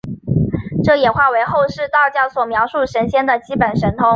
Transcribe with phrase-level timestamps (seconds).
[0.83, 4.07] 这演化为后世道教所描述神仙的基本神通。